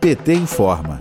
[0.00, 0.98] PT informa.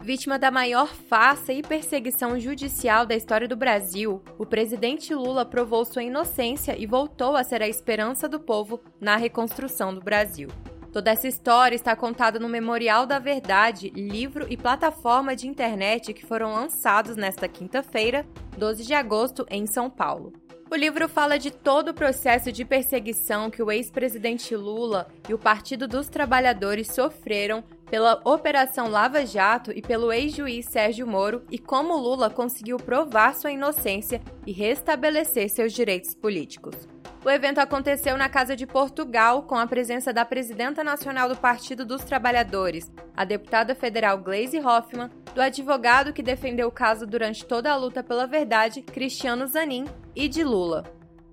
[0.00, 5.84] Vítima da maior farsa e perseguição judicial da história do Brasil, o presidente Lula provou
[5.84, 10.48] sua inocência e voltou a ser a esperança do povo na reconstrução do Brasil.
[10.92, 16.24] Toda essa história está contada no Memorial da Verdade, livro e plataforma de internet que
[16.24, 18.24] foram lançados nesta quinta-feira,
[18.56, 20.32] 12 de agosto, em São Paulo.
[20.70, 25.38] O livro fala de todo o processo de perseguição que o ex-presidente Lula e o
[25.38, 31.96] Partido dos Trabalhadores sofreram pela Operação Lava Jato e pelo ex-juiz Sérgio Moro e como
[31.96, 36.86] Lula conseguiu provar sua inocência e restabelecer seus direitos políticos.
[37.24, 41.84] O evento aconteceu na Casa de Portugal, com a presença da presidenta nacional do Partido
[41.84, 47.70] dos Trabalhadores, a deputada federal Gleisi Hoffmann, do advogado que defendeu o caso durante toda
[47.70, 49.84] a luta pela verdade, Cristiano Zanin,
[50.16, 50.82] e de Lula.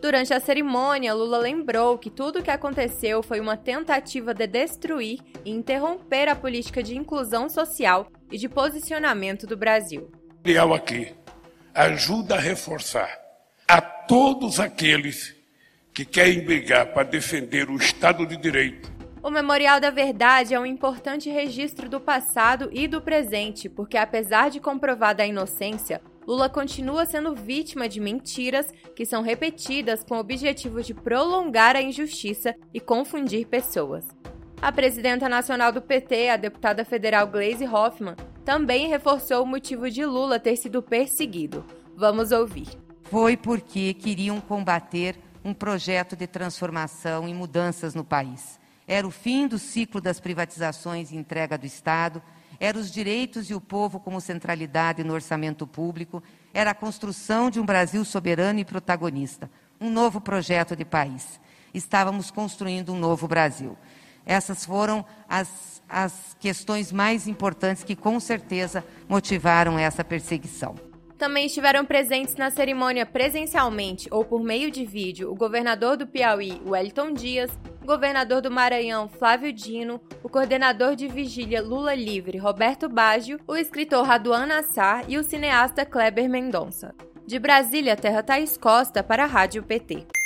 [0.00, 5.18] Durante a cerimônia, Lula lembrou que tudo o que aconteceu foi uma tentativa de destruir
[5.44, 10.12] e interromper a política de inclusão social e de posicionamento do Brasil.
[10.44, 11.12] Leal aqui
[11.74, 13.10] ajuda a reforçar
[13.66, 15.34] a todos aqueles
[15.92, 18.97] que querem brigar para defender o Estado de Direito.
[19.20, 24.48] O Memorial da Verdade é um importante registro do passado e do presente, porque apesar
[24.48, 30.20] de comprovada a inocência, Lula continua sendo vítima de mentiras que são repetidas com o
[30.20, 34.06] objetivo de prolongar a injustiça e confundir pessoas.
[34.62, 40.04] A presidenta nacional do PT, a deputada federal Gleisi Hoffmann, também reforçou o motivo de
[40.04, 41.64] Lula ter sido perseguido.
[41.96, 42.68] Vamos ouvir.
[43.04, 48.60] Foi porque queriam combater um projeto de transformação e mudanças no país.
[48.88, 52.22] Era o fim do ciclo das privatizações e entrega do Estado,
[52.58, 56.22] era os direitos e o povo como centralidade no orçamento público,
[56.54, 61.38] era a construção de um Brasil soberano e protagonista, um novo projeto de país.
[61.74, 63.76] Estávamos construindo um novo Brasil.
[64.24, 70.74] Essas foram as, as questões mais importantes que, com certeza, motivaram essa perseguição.
[71.18, 76.62] Também estiveram presentes na cerimônia presencialmente ou por meio de vídeo o governador do Piauí,
[76.64, 77.50] Wellington Dias,
[77.88, 84.04] governador do Maranhão, Flávio Dino, o coordenador de vigília Lula Livre, Roberto Baggio, o escritor
[84.04, 86.94] Raduan Nassar e o cineasta Kleber Mendonça.
[87.26, 90.17] De Brasília, Terra Thaís Costa para a Rádio PT.